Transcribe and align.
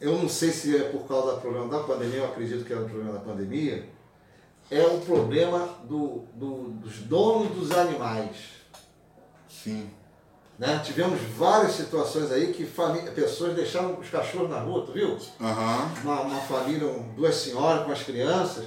eu 0.00 0.16
não 0.16 0.28
sei 0.28 0.50
se 0.50 0.76
é 0.76 0.84
por 0.84 1.06
causa 1.06 1.34
do 1.34 1.40
problema 1.40 1.68
da 1.68 1.80
pandemia, 1.80 2.20
eu 2.20 2.24
acredito 2.24 2.64
que 2.64 2.72
é 2.72 2.76
o 2.76 2.84
problema 2.84 3.12
da 3.12 3.20
pandemia, 3.20 3.86
é 4.70 4.82
o 4.82 5.00
problema 5.00 5.68
do, 5.84 6.24
do, 6.34 6.70
dos 6.70 6.98
donos 7.00 7.50
dos 7.54 7.70
animais. 7.72 8.36
Sim. 9.48 9.90
Né? 10.58 10.80
Tivemos 10.84 11.20
várias 11.36 11.72
situações 11.72 12.30
aí 12.30 12.52
que 12.52 12.64
pessoas 13.14 13.54
deixaram 13.54 13.98
os 13.98 14.08
cachorros 14.08 14.48
na 14.48 14.60
rua, 14.60 14.84
tu 14.86 14.92
viu? 14.92 15.16
Aham. 15.40 15.90
Uma, 16.02 16.20
uma 16.20 16.40
família, 16.40 16.86
duas 17.16 17.34
senhoras 17.34 17.84
com 17.84 17.92
as 17.92 18.02
crianças, 18.02 18.66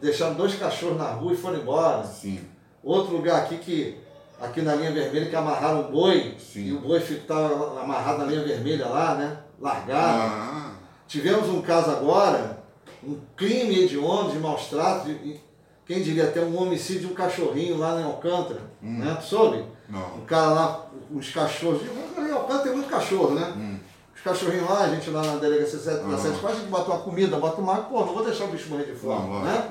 deixaram 0.00 0.34
dois 0.34 0.54
cachorros 0.54 0.96
na 0.96 1.10
rua 1.10 1.32
e 1.34 1.36
foram 1.36 1.60
embora. 1.60 2.04
Sim. 2.04 2.40
Outro 2.82 3.16
lugar 3.16 3.42
aqui 3.42 3.58
que, 3.58 3.98
aqui 4.40 4.62
na 4.62 4.74
linha 4.74 4.92
vermelha, 4.92 5.28
que 5.28 5.36
amarraram 5.36 5.88
um 5.88 5.92
boi, 5.92 6.36
Sim. 6.38 6.66
e 6.66 6.72
o 6.72 6.80
boi 6.80 6.98
estava 6.98 7.80
amarrado 7.80 8.18
na 8.18 8.24
linha 8.24 8.44
vermelha 8.44 8.86
lá, 8.86 9.14
né? 9.14 9.43
Largado. 9.64 10.22
Ah. 10.22 10.70
Tivemos 11.08 11.48
um 11.48 11.62
caso 11.62 11.90
agora, 11.90 12.62
um 13.02 13.18
crime 13.36 13.84
hediondo 13.84 14.30
de 14.32 14.38
maus 14.38 14.66
tratos, 14.66 15.08
e- 15.08 15.12
e 15.12 15.40
quem 15.86 16.02
diria 16.02 16.24
até 16.24 16.40
um 16.40 16.60
homicídio 16.60 17.02
de 17.02 17.06
um 17.08 17.14
cachorrinho 17.14 17.78
lá 17.78 17.98
em 18.00 18.04
Alcântara, 18.04 18.60
né? 18.82 19.16
Tu 19.20 19.24
soube? 19.26 19.64
Não. 19.88 20.16
Um 20.16 20.24
cara 20.26 20.48
lá, 20.50 20.86
uns 21.10 21.30
cachorros, 21.30 21.82
em 21.82 22.30
Alcântara 22.30 22.62
tem 22.64 22.72
muito 22.72 22.88
cachorro, 22.90 23.34
né? 23.34 23.52
Hum. 23.56 23.78
Os 24.14 24.20
cachorrinhos 24.22 24.68
lá, 24.68 24.80
a 24.84 24.88
gente 24.88 25.10
lá 25.10 25.22
na 25.22 25.36
delegacia 25.36 25.78
7 25.78 25.98
da 26.02 26.08
Aham. 26.14 26.18
7 26.18 26.46
a 26.46 26.52
gente 26.54 26.66
bota 26.68 26.90
uma 26.90 27.00
comida, 27.00 27.36
bota 27.38 27.60
uma 27.60 27.74
água, 27.74 27.84
pô, 27.84 28.00
não 28.06 28.14
vou 28.14 28.24
deixar 28.24 28.44
o 28.44 28.48
bicho 28.48 28.68
morrer 28.70 28.84
de 28.84 28.94
fome, 28.94 29.28
Não, 29.28 29.42
né? 29.42 29.68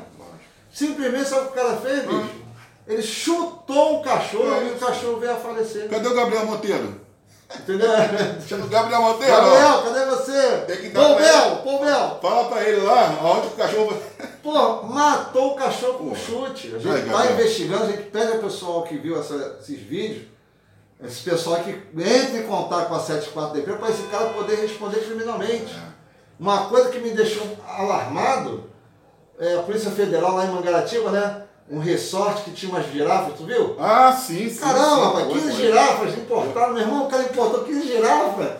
Simplesmente 0.72 1.28
sabe 1.30 1.42
o 1.42 1.52
que 1.52 1.60
o 1.60 1.64
cara 1.64 1.78
fez, 1.78 2.00
Ah. 2.04 2.08
bicho? 2.08 2.44
Ele 2.86 3.02
chutou 3.02 4.00
um 4.00 4.02
cachorro 4.04 4.54
É 4.56 4.68
e 4.68 4.72
o 4.72 4.80
cachorro 4.80 5.18
veio 5.20 5.32
a 5.34 5.36
falecer. 5.38 5.88
Cadê 5.90 6.08
o 6.08 6.14
Gabriel 6.16 6.46
Monteiro? 6.46 7.02
Entendeu? 7.60 7.90
Chama 8.48 8.66
o 8.66 8.70
Gabriel 8.70 9.02
Monteiro. 9.02 9.34
Gabriel, 9.36 9.82
cadê 9.84 10.06
você? 10.06 10.58
Tem 10.68 10.78
que 10.78 10.90
dar 10.90 11.16
pra 11.16 11.16
Pô, 11.16 11.20
ele. 11.22 11.56
Pô, 11.78 11.86
Bel, 11.86 12.20
Fala 12.22 12.50
pra 12.50 12.64
ele 12.64 12.82
lá, 12.82 13.18
onde 13.24 13.48
o 13.48 13.52
cachorro. 13.52 13.98
Pô, 14.42 14.84
matou 14.84 15.52
o 15.54 15.56
cachorro 15.56 15.94
com 16.00 16.10
Pô. 16.10 16.16
chute. 16.16 16.74
A 16.76 16.80
gente 16.80 16.98
está 17.00 17.12
Gabriel. 17.18 17.32
investigando, 17.34 17.84
a 17.84 17.88
gente 17.88 18.04
pede 18.04 18.32
ao 18.34 18.40
pessoal 18.40 18.84
que 18.84 18.98
viu 18.98 19.20
essa- 19.20 19.58
esses 19.62 19.80
vídeos, 19.80 20.26
esse 21.04 21.22
pessoal 21.22 21.58
que 21.62 21.70
entre 21.98 22.40
em 22.40 22.48
contato 22.48 22.88
com 22.88 22.96
a 22.96 23.00
74 23.00 23.54
da 23.54 23.60
empresa 23.60 23.80
para 23.80 23.90
esse 23.90 24.04
cara 24.04 24.30
poder 24.30 24.56
responder 24.56 25.00
criminalmente. 25.02 25.74
Uma 26.40 26.66
coisa 26.66 26.90
que 26.90 27.00
me 27.00 27.12
deixou 27.12 27.46
alarmado, 27.68 28.70
é 29.40 29.56
a 29.56 29.64
Polícia 29.64 29.92
Federal 29.92 30.34
lá 30.36 30.46
em 30.46 30.50
Mangaratiba, 30.52 31.12
né? 31.12 31.44
Um 31.70 31.80
resort 31.80 32.44
que 32.44 32.52
tinha 32.52 32.72
umas 32.72 32.86
girafas, 32.92 33.36
tu 33.38 33.46
viu? 33.46 33.76
Ah, 33.80 34.12
sim, 34.12 34.50
sim. 34.50 34.60
Caramba, 34.60 34.96
sim. 34.96 35.02
rapaz, 35.04 35.24
Foi, 35.26 35.34
15 35.34 35.46
foi. 35.52 35.56
girafas 35.62 36.18
importaram, 36.18 36.74
meu 36.74 36.82
irmão, 36.82 37.06
o 37.06 37.08
cara 37.08 37.24
importou 37.24 37.64
15 37.64 37.88
girafas. 37.88 38.52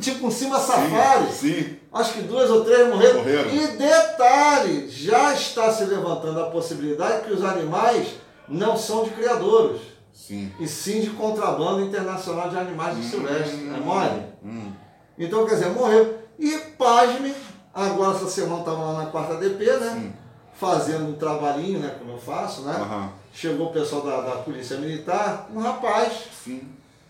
Tipo 0.00 0.26
um 0.26 0.30
cima 0.30 0.58
safari. 0.58 1.32
Sim. 1.32 1.76
Acho 1.92 2.14
que 2.14 2.22
duas 2.22 2.50
ou 2.50 2.64
três 2.64 2.88
morreram. 2.88 3.18
Morreram. 3.18 3.50
E 3.54 3.66
detalhe, 3.76 4.88
já 4.88 5.32
está 5.32 5.72
se 5.72 5.84
levantando 5.84 6.40
a 6.40 6.50
possibilidade 6.50 7.24
que 7.24 7.32
os 7.32 7.44
animais 7.44 8.08
não 8.48 8.76
são 8.76 9.04
de 9.04 9.10
criadouros, 9.10 9.80
Sim. 10.12 10.52
e 10.58 10.66
sim 10.66 11.00
de 11.00 11.10
contrabando 11.10 11.80
internacional 11.82 12.48
de 12.48 12.56
animais 12.56 12.96
de 12.96 13.04
silvestre. 13.04 13.70
É 13.74 13.80
mole? 13.80 14.22
Hum. 14.44 14.72
Então, 15.18 15.46
quer 15.46 15.54
dizer, 15.54 15.70
morreu. 15.70 16.18
E 16.38 16.50
pasme, 16.76 17.32
agora 17.72 18.16
essa 18.16 18.28
semana 18.28 18.60
estava 18.60 18.78
lá 18.78 19.04
na 19.04 19.06
quarta 19.10 19.36
DP, 19.36 19.64
né? 19.64 19.90
Sim. 19.92 20.12
Fazendo 20.54 21.08
um 21.08 21.14
trabalhinho, 21.14 21.80
né? 21.80 21.96
Como 21.98 22.12
eu 22.12 22.18
faço, 22.18 22.62
né? 22.62 22.72
Aham. 22.72 23.10
Chegou 23.32 23.68
o 23.68 23.72
pessoal 23.72 24.02
da, 24.02 24.20
da 24.20 24.36
Polícia 24.36 24.76
Militar, 24.76 25.48
um 25.52 25.60
rapaz 25.60 26.28
Sim. 26.44 26.62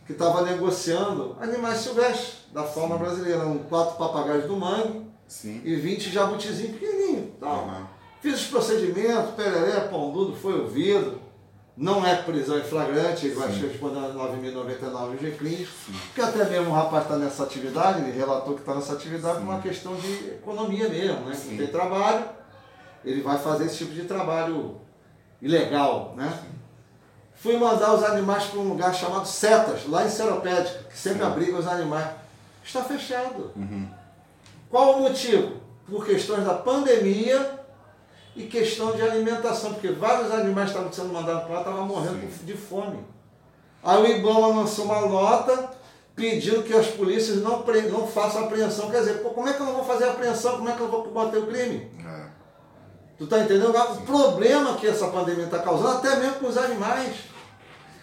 que 0.07 0.13
estava 0.13 0.43
negociando 0.43 1.37
animais 1.41 1.79
silvestres 1.79 2.45
da 2.53 2.63
fauna 2.63 2.97
brasileira, 2.97 3.45
um 3.47 3.59
quatro 3.59 3.97
papagaios 3.97 4.47
do 4.47 4.57
mangue 4.57 5.07
Sim. 5.29 5.61
e 5.65 5.77
20 5.77 6.11
jabutizinhos 6.11 6.79
pequenininhos. 6.79 7.29
Tal. 7.39 7.51
Aham. 7.51 7.87
Fiz 8.23 8.41
os 8.41 8.47
procedimentos, 8.47 9.35
pereré, 9.35 9.81
pão 9.81 10.11
duro, 10.11 10.35
foi 10.35 10.59
ouvido. 10.59 11.21
Não 11.77 12.07
é 12.07 12.15
prisão 12.23 12.57
em 12.57 12.63
flagrante, 12.63 13.27
ele 13.27 13.35
vai 13.35 13.51
responder 13.51 13.99
a 13.99 14.15
9.099 14.15 15.19
GCLINs, 15.19 15.69
porque 16.07 16.21
até 16.21 16.49
mesmo 16.49 16.71
o 16.71 16.73
rapaz 16.73 17.03
está 17.03 17.17
nessa 17.17 17.43
atividade, 17.43 18.01
ele 18.01 18.17
relatou 18.17 18.55
que 18.55 18.61
está 18.61 18.77
nessa 18.77 18.93
atividade 18.93 19.39
por 19.39 19.43
uma 19.43 19.61
questão 19.61 19.95
de 19.97 20.29
economia 20.29 20.89
mesmo, 20.89 21.27
né? 21.27 21.37
Não 21.47 21.57
tem 21.59 21.67
trabalho, 21.67 22.25
ele 23.05 23.23
vai 23.23 23.39
fazer 23.39 23.67
esse 23.67 23.79
tipo 23.79 23.93
de 23.93 24.05
trabalho 24.05 24.81
ilegal, 25.41 26.15
né? 26.17 26.33
Fui 27.35 27.57
mandar 27.59 27.95
os 27.95 28.03
animais 28.03 28.45
para 28.45 28.61
um 28.61 28.69
lugar 28.69 28.95
chamado 28.95 29.27
Setas, 29.27 29.87
lá 29.87 30.05
em 30.05 30.09
Seropédica, 30.09 30.85
que 30.85 30.97
sempre 30.97 31.21
Sim. 31.21 31.27
abriga 31.27 31.59
os 31.59 31.67
animais. 31.67 32.09
Está 32.65 32.83
fechado. 32.83 33.53
Uhum. 33.55 33.87
Qual 34.71 34.97
o 34.97 35.01
motivo? 35.03 35.61
Por 35.87 36.07
questões 36.07 36.45
da 36.45 36.55
pandemia 36.55 37.61
e 38.35 38.45
questão 38.45 38.93
de 38.93 39.03
alimentação, 39.03 39.75
porque 39.75 39.91
vários 39.91 40.33
animais 40.33 40.71
estavam 40.71 40.91
sendo 40.91 41.13
mandados 41.13 41.45
para 41.45 41.55
lá 41.55 41.61
estavam 41.61 41.87
morrendo 41.87 42.21
Sim. 42.33 42.47
de 42.47 42.57
fome. 42.57 43.05
Aí 43.83 44.03
o 44.03 44.07
IBAMA 44.07 44.47
lançou 44.47 44.87
uma 44.87 45.03
nota 45.03 45.71
pedindo 46.17 46.63
que 46.63 46.73
as 46.73 46.87
polícias 46.87 47.43
não, 47.43 47.63
não 47.63 48.07
façam 48.07 48.45
apreensão. 48.45 48.91
Quer 48.91 49.01
dizer, 49.01 49.23
como 49.23 49.49
é 49.49 49.53
que 49.53 49.61
eu 49.61 49.67
não 49.67 49.75
vou 49.75 49.85
fazer 49.85 50.05
apreensão? 50.05 50.57
Como 50.57 50.69
é 50.71 50.73
que 50.73 50.81
eu 50.81 50.89
vou 50.89 51.05
combater 51.05 51.39
o 51.39 51.47
crime? 51.47 51.91
Tu 53.19 53.27
tá 53.27 53.41
entendendo? 53.41 53.71
O 53.71 54.01
problema 54.03 54.75
que 54.75 54.87
essa 54.87 55.07
pandemia 55.09 55.45
está 55.45 55.61
causando, 55.61 55.99
até 55.99 56.17
mesmo 56.17 56.35
com 56.37 56.49
os 56.49 56.57
animais. 56.57 57.15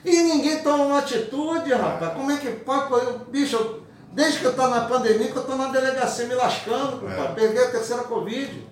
E 0.04 0.16
ninguém 0.24 0.64
toma 0.64 0.86
uma 0.86 1.00
atitude, 1.00 1.74
rapaz. 1.74 2.14
Como 2.14 2.32
é 2.32 2.38
que 2.38 2.50
pode? 2.52 3.20
Bicho, 3.30 3.82
desde 4.12 4.40
que 4.40 4.46
eu 4.46 4.56
tô 4.56 4.68
na 4.68 4.82
pandemia, 4.82 5.32
que 5.32 5.36
eu 5.36 5.44
tô 5.44 5.56
na 5.56 5.68
delegacia 5.68 6.26
me 6.26 6.34
lascando, 6.34 7.00
compadre. 7.00 7.24
É. 7.24 7.48
Peguei 7.48 7.64
a 7.64 7.72
terceira 7.72 8.04
Covid. 8.04 8.72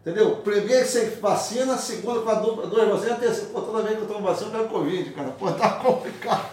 Entendeu? 0.00 0.36
Primeiro 0.36 0.86
sem 0.86 1.10
vacina, 1.10 1.76
segunda 1.76 2.20
com 2.20 2.30
a 2.30 2.34
dupla, 2.34 2.66
duas 2.68 2.88
vacinas, 2.88 3.16
a 3.16 3.20
terceira, 3.20 3.50
pô, 3.50 3.60
toda 3.60 3.82
vez 3.82 3.96
que 3.96 4.02
eu 4.02 4.08
tomo 4.08 4.26
vacina, 4.26 4.50
eu 4.50 4.62
pego 4.62 4.74
Covid, 4.74 5.10
cara. 5.10 5.28
Pô, 5.30 5.50
tá 5.50 5.70
complicado. 5.82 6.46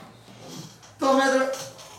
Então, 0.98 1.20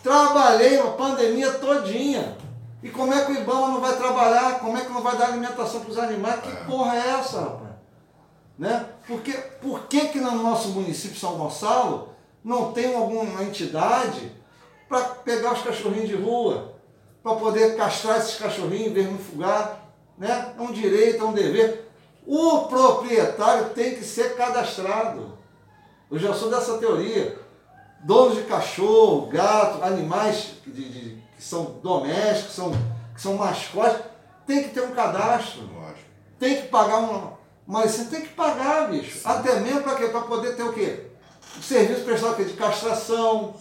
trabalhei 0.02 0.78
a 0.78 0.86
pandemia 0.88 1.52
todinha. 1.52 2.36
E 2.84 2.90
como 2.90 3.14
é 3.14 3.24
que 3.24 3.32
o 3.32 3.40
Ibama 3.40 3.68
não 3.68 3.80
vai 3.80 3.96
trabalhar? 3.96 4.60
Como 4.60 4.76
é 4.76 4.82
que 4.84 4.92
não 4.92 5.00
vai 5.02 5.16
dar 5.16 5.28
alimentação 5.28 5.80
para 5.80 5.90
os 5.90 5.98
animais? 5.98 6.40
Que 6.42 6.50
É. 6.50 6.54
porra 6.66 6.94
é 6.96 7.08
essa, 7.18 7.40
rapaz? 7.40 7.70
Né? 8.58 8.86
Porque, 9.06 9.32
por 9.32 9.86
que 9.88 10.08
que 10.08 10.20
no 10.20 10.30
nosso 10.42 10.68
município 10.68 11.14
de 11.14 11.18
São 11.20 11.36
Gonçalo 11.38 12.10
não 12.44 12.72
tem 12.72 12.94
alguma 12.94 13.42
entidade 13.42 14.30
para 14.88 15.00
pegar 15.02 15.54
os 15.54 15.62
cachorrinhos 15.62 16.08
de 16.10 16.14
rua, 16.14 16.74
para 17.22 17.34
poder 17.36 17.74
castrar 17.76 18.18
esses 18.18 18.36
cachorrinhos, 18.36 18.92
vermifugar? 18.92 19.80
Né? 20.18 20.54
É 20.56 20.60
um 20.62 20.70
direito, 20.70 21.24
é 21.24 21.26
um 21.26 21.32
dever. 21.32 21.90
O 22.26 22.66
proprietário 22.68 23.70
tem 23.70 23.94
que 23.94 24.04
ser 24.04 24.36
cadastrado. 24.36 25.36
Eu 26.10 26.18
já 26.18 26.32
sou 26.34 26.50
dessa 26.50 26.76
teoria. 26.78 27.36
Donos 28.04 28.36
de 28.36 28.42
cachorro, 28.42 29.26
gato, 29.28 29.82
animais 29.82 30.52
de- 30.66 30.90
de- 30.90 31.23
que 31.36 31.42
são 31.42 31.76
domésticos, 31.82 32.50
que 32.50 32.52
são, 32.52 32.72
que 33.14 33.20
são 33.20 33.34
mascotes, 33.34 33.98
tem 34.46 34.64
que 34.64 34.70
ter 34.70 34.82
um 34.82 34.92
cadastro. 34.92 35.62
Lógico. 35.62 36.08
Tem 36.38 36.56
que 36.56 36.68
pagar 36.68 36.98
uma. 36.98 37.34
Mas 37.66 37.92
você 37.92 38.04
tem 38.04 38.22
que 38.22 38.28
pagar, 38.28 38.90
bicho. 38.90 39.20
Até 39.24 39.60
mesmo 39.60 39.82
para 39.82 39.94
quê? 39.94 40.06
Para 40.08 40.20
poder 40.22 40.54
ter 40.56 40.62
o 40.62 40.72
quê? 40.72 41.06
Serviço 41.62 42.02
prestado 42.02 42.32
aqui 42.32 42.44
de 42.44 42.52
castração, 42.54 43.54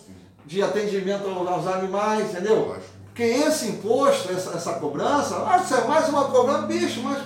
de 0.45 0.61
atendimento 0.61 1.27
aos 1.27 1.67
animais, 1.67 2.31
entendeu? 2.31 2.67
Lógico. 2.67 2.93
Porque 3.05 3.23
esse 3.23 3.67
imposto, 3.67 4.31
essa, 4.31 4.57
essa 4.57 4.73
cobrança, 4.73 5.45
ah, 5.47 5.57
isso 5.57 5.75
é 5.75 5.83
mais 5.83 6.09
uma 6.09 6.25
cobrança, 6.25 6.63
bicho, 6.63 7.01
mas 7.03 7.21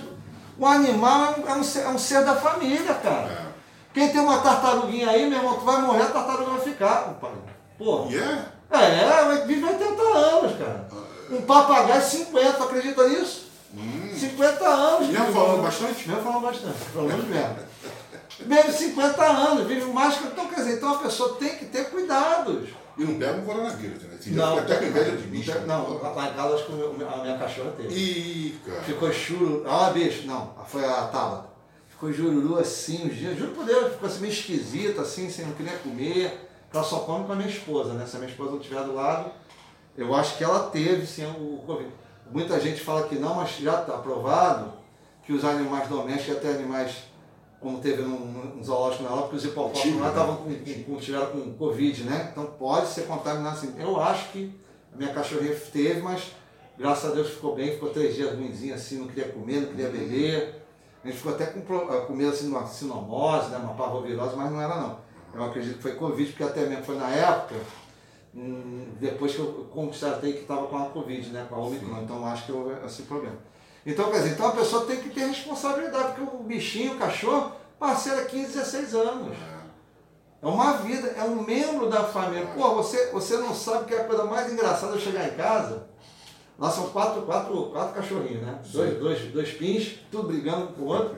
o 0.58 0.66
animal 0.66 1.34
é 1.34 1.40
um, 1.40 1.48
é 1.48 1.54
um 1.54 1.64
ser, 1.64 1.80
é 1.80 1.88
um 1.88 1.98
ser 1.98 2.24
da 2.24 2.36
família, 2.36 2.92
cara. 2.94 3.26
É. 3.26 3.48
Quem 3.94 4.10
tem 4.10 4.20
uma 4.20 4.38
tartaruguinha 4.38 5.08
aí, 5.08 5.28
meu 5.28 5.38
irmão, 5.38 5.54
tu 5.54 5.64
vai 5.64 5.80
morrer, 5.80 6.02
a 6.02 6.10
tartaruga 6.10 6.50
vai 6.50 6.60
ficar, 6.60 7.04
compadre. 7.04 7.38
Porra. 7.78 8.10
E 8.10 8.18
é? 8.18 8.44
É, 8.70 9.46
vive 9.46 9.64
80 9.64 10.02
anos, 10.02 10.58
cara. 10.58 10.88
Um 11.30 11.37
papagaio 11.48 12.02
50, 12.02 12.52
tu 12.52 12.62
acredita 12.62 13.08
nisso? 13.08 13.48
Hum. 13.74 14.10
50 14.16 14.64
anos. 14.66 15.08
Mesmo 15.08 15.24
vive- 15.26 15.38
falando 15.38 15.62
bastante? 15.62 16.08
Mesmo 16.08 16.22
falando 16.22 16.42
bastante, 16.42 16.78
falando 16.94 17.26
mesmo. 17.28 17.56
Vive 18.40 18.72
50 18.72 19.24
anos, 19.24 19.66
vive 19.66 19.84
mais 19.92 20.16
que. 20.16 20.26
Então, 20.28 20.46
quer 20.46 20.56
dizer, 20.56 20.76
então 20.76 20.94
a 20.94 20.98
pessoa 20.98 21.34
tem 21.34 21.56
que 21.56 21.64
ter 21.66 21.90
cuidados. 21.90 22.68
E 22.96 23.04
não 23.04 23.18
pega 23.18 23.38
o 23.38 23.42
coronavírus, 23.42 24.02
né? 24.02 24.16
Já 24.20 24.48
fica 24.50 24.60
até 24.62 24.76
com 24.76 24.84
inveja 24.86 25.10
de 25.16 25.22
bicho. 25.28 25.50
né? 25.52 25.64
Não, 25.66 25.98
lá 26.02 26.28
em 26.28 26.34
casa 26.34 26.54
acho 26.54 26.66
que 26.66 26.72
a 26.72 27.16
minha 27.22 27.38
cachorra 27.38 27.70
teve. 27.76 27.94
Ih, 27.94 28.58
cara. 28.66 28.82
Ficou 28.82 29.12
chururu. 29.12 29.64
Ah, 29.68 29.90
bicho, 29.90 30.26
não, 30.26 30.52
foi 30.66 30.84
a 30.84 31.02
Tabata. 31.06 31.48
Ficou 31.88 32.12
jururu 32.12 32.58
assim, 32.58 33.06
uns 33.06 33.16
dias, 33.16 33.36
juro 33.38 33.52
por 33.52 33.64
Deus, 33.64 33.92
ficou 33.92 34.08
assim 34.08 34.20
meio 34.20 34.32
esquisita, 34.32 35.02
assim, 35.02 35.28
sem 35.30 35.44
não 35.46 35.52
querer 35.54 35.78
comer. 35.82 36.48
Ela 36.72 36.82
só 36.84 36.98
come 37.00 37.24
com 37.26 37.32
a 37.32 37.36
minha 37.36 37.48
esposa, 37.48 37.92
né? 37.94 38.04
Se 38.06 38.16
a 38.16 38.18
minha 38.18 38.30
esposa 38.30 38.50
não 38.52 38.58
estiver 38.58 38.82
do 38.82 38.94
lado, 38.94 39.30
eu 39.98 40.14
acho 40.14 40.38
que 40.38 40.44
ela 40.44 40.70
teve 40.70 41.06
sim 41.06 41.26
o 41.26 41.62
Covid. 41.66 41.90
Muita 42.30 42.58
gente 42.60 42.80
fala 42.80 43.06
que 43.08 43.16
não, 43.16 43.34
mas 43.34 43.56
já 43.58 43.80
está 43.80 43.94
aprovado 43.94 44.72
que 45.24 45.32
os 45.32 45.44
animais 45.44 45.88
domésticos, 45.88 46.36
até 46.36 46.50
animais, 46.50 47.04
como 47.60 47.80
teve 47.80 48.02
num, 48.02 48.62
zoológico 48.62 49.02
na 49.02 49.10
Europa, 49.10 49.28
que 49.30 49.36
os 49.36 49.44
hipopótamos 49.44 49.96
lá 49.96 50.02
né? 50.04 50.08
estavam 50.08 50.36
com, 50.36 50.84
com, 50.84 50.96
tiveram 50.96 51.26
com 51.26 51.52
Covid, 51.54 52.04
né? 52.04 52.28
Então 52.32 52.46
pode 52.58 52.86
ser 52.86 53.02
contaminado 53.02 53.56
assim. 53.56 53.74
Eu 53.78 54.00
acho 54.00 54.30
que 54.30 54.58
a 54.94 54.96
minha 54.96 55.12
cachorrinha 55.12 55.54
teve, 55.54 56.00
mas 56.00 56.32
Graças 56.78 57.10
a 57.10 57.14
Deus 57.14 57.30
ficou 57.30 57.56
bem, 57.56 57.72
ficou 57.72 57.90
três 57.90 58.14
dias 58.14 58.32
ruimzinho 58.32 58.72
assim, 58.72 58.98
não 58.98 59.08
queria 59.08 59.32
comer, 59.32 59.62
não 59.62 59.68
queria 59.70 59.88
beber. 59.88 60.62
A 61.02 61.08
gente 61.08 61.16
ficou 61.16 61.32
até 61.32 61.46
com, 61.46 61.60
com 61.60 62.12
medo 62.12 62.30
assim, 62.30 62.44
de 62.44 62.50
uma 62.52 62.64
sinomose, 62.68 63.50
né, 63.50 63.58
uma 63.58 63.74
parvovirose, 63.74 64.36
mas 64.36 64.52
não 64.52 64.60
era 64.60 64.76
não. 64.76 65.00
Eu 65.34 65.42
acredito 65.42 65.76
que 65.76 65.82
foi 65.82 65.96
Covid, 65.96 66.30
porque 66.30 66.44
até 66.44 66.66
mesmo 66.66 66.84
foi 66.84 66.96
na 66.96 67.10
época, 67.10 67.56
depois 69.00 69.34
que 69.34 69.38
eu 69.38 69.68
constatei 69.72 70.32
que 70.32 70.40
estava 70.40 70.66
com 70.66 70.76
a 70.76 70.86
Covid, 70.86 71.30
né, 71.30 71.46
com 71.48 71.54
a 71.54 71.58
Omicron, 71.58 72.02
então 72.02 72.26
acho 72.26 72.46
que 72.46 72.52
houve 72.52 72.74
esse 72.84 73.02
problema. 73.02 73.36
Então, 73.86 74.10
quer 74.10 74.18
dizer, 74.18 74.30
então 74.32 74.48
a 74.48 74.52
pessoa 74.52 74.86
tem 74.86 74.98
que 74.98 75.10
ter 75.10 75.26
responsabilidade, 75.26 76.14
porque 76.14 76.36
o 76.36 76.42
bichinho, 76.42 76.94
o 76.94 76.98
cachorro, 76.98 77.52
parceira 77.78 78.24
15, 78.24 78.52
16 78.52 78.94
anos. 78.94 79.36
É 80.40 80.46
uma 80.46 80.74
vida, 80.78 81.08
é 81.08 81.22
um 81.24 81.42
membro 81.42 81.88
da 81.88 82.04
família. 82.04 82.46
Pô, 82.54 82.74
você, 82.74 83.10
você 83.10 83.36
não 83.38 83.54
sabe 83.54 83.86
que 83.86 83.94
é 83.94 84.02
a 84.02 84.04
coisa 84.04 84.24
mais 84.24 84.52
engraçada 84.52 84.96
é 84.96 84.98
chegar 85.00 85.26
em 85.26 85.36
casa. 85.36 85.88
Lá 86.58 86.70
são 86.70 86.90
quatro, 86.90 87.22
quatro, 87.22 87.70
quatro 87.70 87.94
cachorrinhos, 87.94 88.42
né? 88.42 88.58
Dois, 88.72 88.98
dois, 88.98 89.32
dois 89.32 89.52
pins, 89.52 90.00
tudo 90.10 90.28
brigando 90.28 90.68
com 90.74 90.82
o 90.82 90.86
outro. 90.86 91.16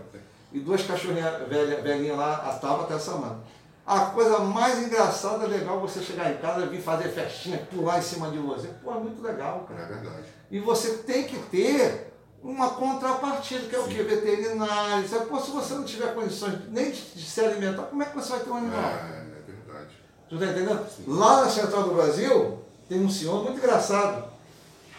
E 0.52 0.58
duas 0.58 0.82
cachorrinhas 0.82 1.48
velhinhas 1.48 2.16
lá, 2.16 2.36
a 2.36 2.52
Tava 2.58 2.82
até 2.82 2.94
a 2.94 2.98
Samanta. 2.98 3.40
A 3.86 4.06
coisa 4.06 4.38
mais 4.40 4.78
engraçada, 4.78 5.46
legal 5.46 5.78
é 5.78 5.80
você 5.80 6.00
chegar 6.00 6.30
em 6.30 6.36
casa, 6.36 6.66
vir 6.66 6.80
fazer 6.80 7.08
festinha, 7.08 7.58
pular 7.70 7.98
em 7.98 8.02
cima 8.02 8.30
de 8.30 8.38
você. 8.38 8.68
Pô, 8.84 8.92
é 8.92 8.98
muito 8.98 9.22
legal, 9.22 9.66
cara. 9.68 9.82
É 9.82 9.86
verdade. 9.86 10.28
E 10.50 10.60
você 10.60 10.98
tem 10.98 11.24
que 11.24 11.36
ter 11.50 12.12
uma 12.42 12.70
contrapartida, 12.70 13.66
que 13.66 13.76
é 13.76 13.78
Sim. 13.78 13.84
o 13.84 13.88
quê? 13.88 14.02
Veterinário. 14.02 15.08
Pô, 15.28 15.38
se 15.38 15.50
você 15.50 15.74
não 15.74 15.84
tiver 15.84 16.14
condições 16.14 16.58
nem 16.70 16.90
de, 16.90 17.00
de, 17.00 17.24
se 17.24 17.40
alimentar, 17.40 17.84
como 17.84 18.02
é 18.02 18.06
que 18.06 18.14
você 18.14 18.30
vai 18.30 18.40
ter 18.40 18.50
um 18.50 18.56
animal? 18.56 18.80
É, 18.80 19.26
é 19.38 19.42
verdade. 19.46 19.96
Tu 20.28 20.38
tá 20.38 20.46
entendendo? 20.46 20.88
Sim. 20.88 21.04
Lá 21.06 21.44
na 21.44 21.50
Central 21.50 21.82
do 21.84 21.94
Brasil, 21.94 22.58
tem 22.88 23.04
um 23.04 23.10
senhor 23.10 23.42
muito 23.44 23.58
engraçado. 23.58 24.30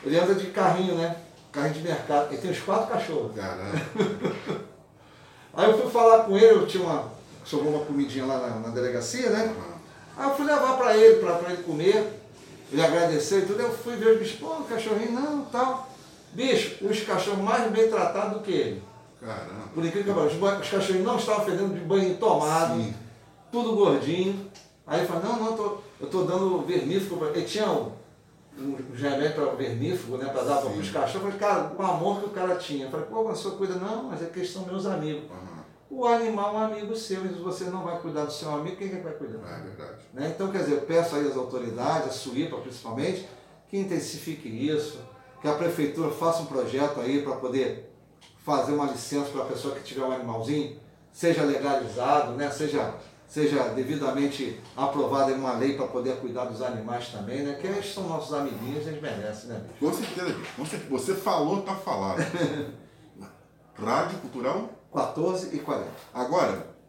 Ele 0.03 0.19
anda 0.19 0.35
de 0.35 0.47
carrinho, 0.47 0.95
né? 0.95 1.15
Carrinho 1.51 1.75
de 1.75 1.81
mercado. 1.81 2.31
Ele 2.31 2.41
tem 2.41 2.51
uns 2.51 2.59
quatro 2.59 2.87
cachorros. 2.87 3.35
Caramba. 3.35 3.81
Aí 5.53 5.69
eu 5.69 5.77
fui 5.77 5.91
falar 5.91 6.23
com 6.23 6.37
ele, 6.37 6.53
eu 6.53 6.67
tinha 6.67 6.83
uma. 6.83 7.11
Sobrou 7.43 7.73
uma 7.73 7.85
comidinha 7.85 8.25
lá 8.25 8.39
na, 8.39 8.59
na 8.59 8.69
delegacia, 8.69 9.29
né? 9.29 9.55
Aí 10.17 10.29
eu 10.29 10.35
fui 10.35 10.45
levar 10.45 10.77
para 10.77 10.95
ele, 10.95 11.19
para 11.19 11.51
ele 11.51 11.63
comer. 11.63 12.21
Ele 12.71 12.81
agradeceu 12.81 13.39
e 13.39 13.45
tudo. 13.45 13.61
Eu 13.61 13.73
fui 13.73 13.95
ver 13.95 14.15
o 14.15 14.19
bicho, 14.19 14.37
pô, 14.37 14.63
cachorrinho, 14.63 15.11
não, 15.11 15.45
tal. 15.45 15.89
Bicho, 16.33 16.85
os 16.85 17.01
cachorros 17.01 17.43
mais 17.43 17.69
bem 17.71 17.89
tratados 17.89 18.33
do 18.33 18.39
que 18.39 18.51
ele. 18.51 18.83
Caramba. 19.19 19.67
Por 19.73 19.85
incrível 19.85 20.13
que 20.13 20.39
pareça, 20.39 20.61
os 20.61 20.69
cachorrinhos 20.69 21.07
não 21.07 21.17
estavam 21.17 21.45
fedendo 21.45 21.73
de 21.73 21.81
banho 21.81 22.15
tomado, 22.17 22.75
Sim. 22.75 22.93
tudo 23.51 23.75
gordinho. 23.75 24.49
Aí 24.87 24.99
ele 24.99 25.07
falou, 25.07 25.23
não, 25.23 25.43
não, 25.43 25.57
tô, 25.57 25.77
eu 25.99 26.05
estou 26.05 26.25
dando 26.25 26.65
vermífugo 26.65 27.17
para 27.17 27.37
ele. 27.37 27.45
tinha 27.45 27.69
um, 27.69 27.91
um 28.57 28.77
remédio 28.95 29.35
para 29.35 29.53
vermífugo, 29.53 30.17
né, 30.17 30.25
para 30.25 30.43
dar 30.43 30.57
para 30.57 30.71
os 30.71 30.89
cachorros. 30.89 31.15
Eu 31.15 31.21
falei, 31.21 31.37
cara, 31.37 31.71
o 31.77 31.81
amor 31.83 32.19
que 32.19 32.25
o 32.25 32.29
cara 32.29 32.55
tinha. 32.55 32.85
Eu 32.85 32.91
falei, 32.91 33.05
pô, 33.05 33.23
mas 33.23 33.39
o 33.39 33.41
senhor 33.41 33.57
cuida? 33.57 33.75
Não, 33.75 34.03
mas 34.05 34.23
é 34.23 34.25
questão 34.25 34.65
meus 34.65 34.85
amigos. 34.85 35.23
Uhum. 35.29 35.50
O 35.91 36.07
animal 36.07 36.55
é 36.55 36.57
um 36.57 36.63
amigo 36.63 36.95
seu, 36.95 37.25
e 37.25 37.27
se 37.27 37.41
você 37.41 37.65
não 37.65 37.83
vai 37.83 37.99
cuidar 37.99 38.23
do 38.23 38.31
seu 38.31 38.49
amigo, 38.49 38.77
quem 38.77 38.87
é 38.87 38.91
que 38.91 39.01
vai 39.01 39.11
cuidar? 39.11 39.45
É 39.45 39.61
verdade. 39.61 39.99
Né? 40.13 40.31
Então, 40.33 40.49
quer 40.49 40.59
dizer, 40.59 40.75
eu 40.75 40.81
peço 40.83 41.17
aí 41.17 41.27
às 41.27 41.35
autoridades, 41.35 42.07
a 42.07 42.11
SUIPA 42.11 42.55
principalmente, 42.59 43.27
que 43.67 43.77
intensifique 43.77 44.47
isso, 44.47 44.99
que 45.41 45.49
a 45.49 45.53
prefeitura 45.53 46.09
faça 46.09 46.43
um 46.43 46.45
projeto 46.45 47.01
aí 47.01 47.21
para 47.21 47.35
poder 47.35 47.93
fazer 48.37 48.71
uma 48.71 48.85
licença 48.85 49.31
para 49.31 49.41
a 49.41 49.45
pessoa 49.47 49.75
que 49.75 49.83
tiver 49.83 50.05
um 50.05 50.13
animalzinho, 50.13 50.79
seja 51.11 51.43
legalizado, 51.43 52.37
né? 52.37 52.49
seja, 52.49 52.95
seja 53.27 53.61
devidamente 53.69 54.61
aprovada 54.77 55.33
em 55.33 55.35
uma 55.35 55.57
lei 55.57 55.75
para 55.75 55.87
poder 55.87 56.21
cuidar 56.21 56.45
dos 56.45 56.61
animais 56.61 57.09
também, 57.09 57.43
né? 57.43 57.57
Que 57.59 57.67
eles 57.67 57.93
são 57.93 58.07
nossos 58.07 58.33
amiguinhos, 58.33 58.87
eles 58.87 59.01
merecem, 59.01 59.49
né? 59.49 59.61
Bicho? 59.67 59.79
Com 59.79 59.93
certeza, 59.93 60.39
com 60.55 60.65
certeza. 60.65 60.89
Você 60.89 61.15
falou, 61.15 61.59
está 61.59 61.75
falado. 61.75 62.21
Rádio 63.75 64.19
Cultural? 64.19 64.80
14 64.91 65.55
e 65.55 65.59
40. 65.59 65.89
Agora, 66.13 66.67